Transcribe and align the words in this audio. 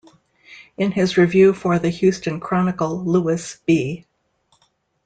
In 0.77 0.91
his 0.91 1.15
review 1.15 1.53
for 1.53 1.77
the 1.77 1.91
"Houston 1.91 2.39
Chronicle", 2.39 3.03
Louis 3.03 3.57
B. 3.67 4.07